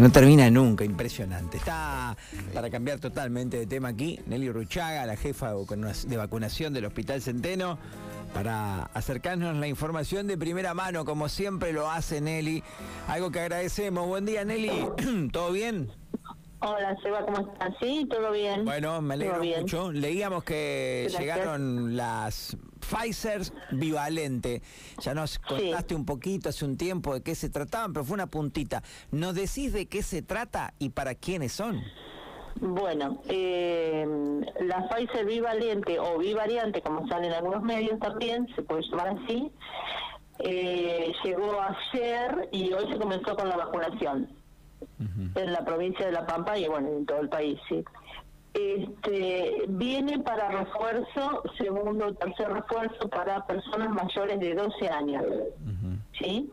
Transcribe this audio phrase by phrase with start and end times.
[0.00, 1.58] no termina nunca, impresionante.
[1.58, 2.16] Está
[2.54, 7.78] para cambiar totalmente de tema aquí, Nelly Ruchaga, la jefa de vacunación del Hospital Centeno,
[8.32, 12.62] para acercarnos la información de primera mano, como siempre lo hace Nelly.
[13.08, 14.06] Algo que agradecemos.
[14.06, 14.86] Buen día, Nelly.
[15.32, 15.90] ¿Todo bien?
[16.60, 17.74] Hola, Seba, ¿cómo estás?
[17.80, 18.64] Sí, todo bien.
[18.64, 19.90] Bueno, me alegro mucho.
[19.90, 24.62] Leíamos que llegaron las Pfizer bivalente.
[25.00, 28.26] Ya nos contaste un poquito hace un tiempo de qué se trataban, pero fue una
[28.26, 28.82] puntita.
[29.10, 31.82] ¿Nos decís de qué se trata y para quiénes son?
[32.56, 34.06] Bueno, eh,
[34.60, 39.50] la Pfizer bivalente o bivariante, como sale en algunos medios también, se puede llamar así,
[40.38, 44.28] eh, llegó ayer y hoy se comenzó con la vacunación
[45.34, 47.84] en la provincia de La Pampa y bueno, en todo el país, sí.
[48.54, 55.24] Este, viene para refuerzo, segundo o tercer refuerzo para personas mayores de 12 años,
[56.18, 56.50] ¿sí?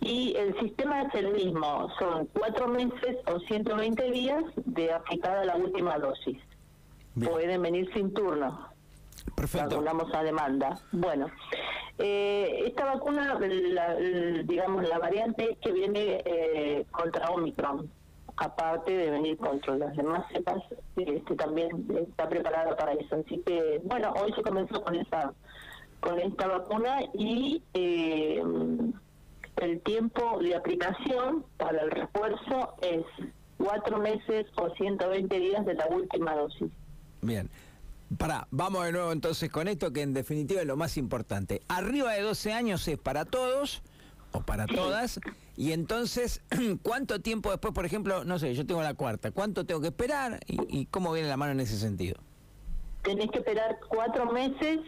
[0.00, 5.56] Y el sistema es el mismo, son cuatro meses o 120 días de aplicada la
[5.56, 6.38] última dosis.
[7.14, 8.68] Pueden venir sin turno.
[9.36, 9.68] Perfecto.
[9.68, 10.78] Vacunamos a demanda.
[10.90, 11.28] Bueno,
[11.98, 13.38] eh, esta vacuna,
[14.44, 17.88] digamos, la variante que viene eh, contra Omicron,
[18.42, 20.62] aparte de venir contra las demás cepas,
[20.96, 23.16] este, también está preparada para eso.
[23.24, 25.32] Así que, bueno, hoy se comenzó con esa
[26.00, 28.42] con esta vacuna y eh,
[29.58, 33.04] el tiempo de aplicación para el refuerzo es
[33.56, 36.72] cuatro meses o 120 días de la última dosis.
[37.20, 37.48] Bien.
[38.18, 41.62] Para, vamos de nuevo entonces con esto que en definitiva es lo más importante.
[41.68, 43.82] Arriba de 12 años es para todos
[44.32, 45.20] o para todas
[45.56, 46.42] y entonces
[46.82, 50.40] cuánto tiempo después, por ejemplo, no sé, yo tengo la cuarta, ¿cuánto tengo que esperar
[50.46, 52.16] y, cómo viene la mano en ese sentido?
[53.02, 54.80] Tenés que esperar cuatro meses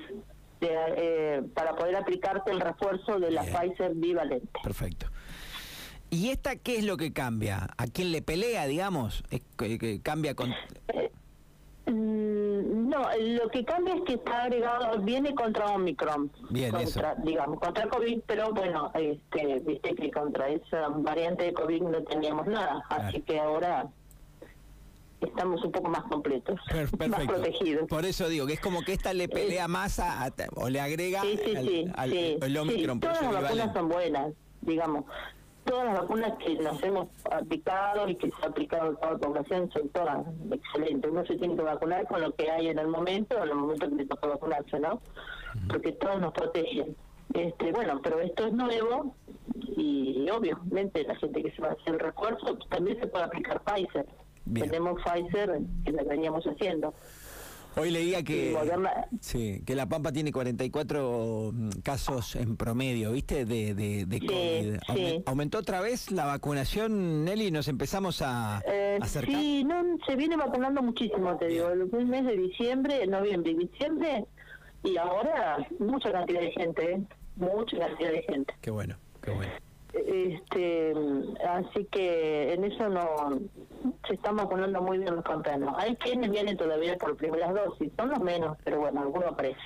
[0.60, 4.60] eh, para poder aplicarte el refuerzo de la Pfizer bivalente.
[4.62, 5.06] Perfecto.
[6.10, 7.68] ¿Y esta qué es lo que cambia?
[7.76, 9.24] ¿A quién le pelea, digamos?
[9.30, 10.52] ¿Es que, cambia con...?
[10.88, 11.10] Eh,
[13.20, 16.30] lo que cambia es que está agregado, viene contra Omicron.
[16.50, 21.82] Bien, contra, Digamos, contra COVID, pero bueno, este, viste que contra esa variante de COVID
[21.82, 23.88] no teníamos nada, así que ahora
[25.20, 26.60] estamos un poco más completos,
[27.08, 27.88] más protegidos.
[27.88, 31.22] Por eso digo que es como que esta le pelea más a, o le agrega
[31.22, 33.00] al, Omicron.
[33.00, 35.04] todas las vacunas son buenas, digamos
[35.64, 39.18] todas las vacunas que nos hemos aplicado y que se ha aplicado a toda la
[39.18, 41.10] población son todas excelentes.
[41.10, 43.88] Uno se tiene que vacunar con lo que hay en el momento, en el momento
[43.88, 45.00] que le toca vacunarse, ¿no?
[45.68, 46.96] Porque todos nos protegen.
[47.32, 49.14] Este, bueno, pero esto es nuevo
[49.54, 53.60] y obviamente la gente que se va a hacer el refuerzo también se puede aplicar
[53.62, 54.06] Pfizer.
[54.52, 56.94] Tenemos Pfizer que la veníamos haciendo.
[57.76, 58.56] Hoy leía que,
[59.20, 63.44] sí, que La Pampa tiene 44 mm, casos en promedio, ¿viste?
[63.44, 64.20] De, de,
[64.86, 65.22] COVID.
[65.26, 67.50] ¿Aumentó otra vez la vacunación, Nelly?
[67.50, 69.34] ¿Nos empezamos a eh, acercar?
[69.34, 71.68] Sí, no, se viene vacunando muchísimo, te digo.
[71.70, 74.24] El mes de diciembre, noviembre y diciembre,
[74.84, 77.02] y ahora mucha cantidad de gente, ¿eh?
[77.36, 78.54] Mucha cantidad de gente.
[78.60, 79.52] Qué bueno, qué bueno.
[79.94, 80.92] Este,
[81.48, 83.40] así que en eso no
[84.06, 85.68] se están vacunando muy bien los campeones.
[85.76, 89.62] Hay quienes vienen todavía por primeras dosis, son los menos, pero bueno, algunos aparecen.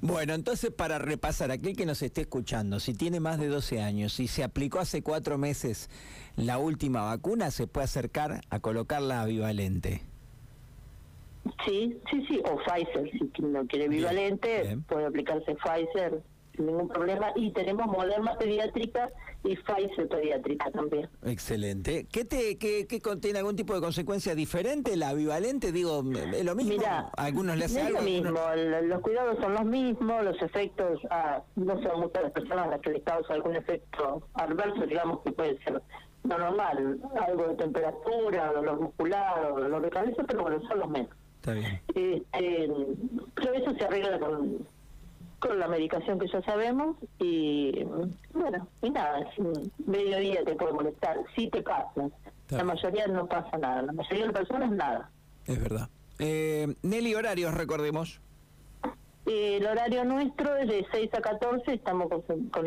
[0.00, 4.20] Bueno, entonces para repasar, aquel que nos esté escuchando, si tiene más de 12 años
[4.20, 5.90] y se aplicó hace cuatro meses
[6.36, 10.02] la última vacuna, se puede acercar a colocar la bivalente.
[11.64, 16.22] Sí, sí, sí, o Pfizer, si no quiere bivalente, puede aplicarse Pfizer
[16.54, 17.32] sin ningún problema.
[17.36, 19.10] Y tenemos Moderna pediátrica
[19.44, 21.08] y Pfizer pediátrica también.
[21.22, 22.06] Excelente.
[22.10, 24.96] ¿Qué, te, qué, contiene algún tipo de consecuencia diferente?
[24.96, 25.72] ¿La bivalente?
[25.72, 26.72] Digo, ¿es lo mismo?
[26.72, 28.40] Mira, algunos le hacen es lo mismo.
[28.82, 32.80] Los cuidados son los mismos, los efectos, ah, no son muchas las personas a las
[32.80, 35.82] que les causa algún efecto adverso, digamos que puede ser
[36.24, 41.10] no normal, algo de temperatura, dolor muscular, dolor de cabeza, pero bueno, son los menos.
[41.36, 41.80] Está bien.
[41.88, 42.70] Este,
[43.34, 44.66] pero eso se arregla con
[45.46, 47.84] con la medicación que ya sabemos y
[48.32, 49.30] bueno, y nada,
[49.86, 52.08] mediodía te puede molestar, sí te pasa.
[52.48, 55.10] La mayoría no pasa nada, la mayoría de las personas nada.
[55.44, 55.88] Es verdad.
[56.18, 58.20] Eh, Nelly, horarios, recordemos.
[59.26, 62.62] el horario nuestro es de 6 a 14, estamos con, con